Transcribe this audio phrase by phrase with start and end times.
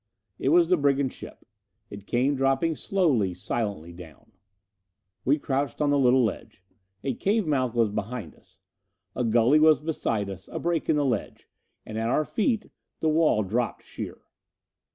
[0.39, 1.45] It was the brigand ship.
[1.91, 4.31] It came dropping slowly, silently down.
[5.25, 6.63] We crouched on the little ledge.
[7.03, 8.57] A cave mouth was behind us.
[9.15, 11.47] A gully was beside us, a break in the ledge;
[11.85, 14.21] and at our feet the wall dropped sheer.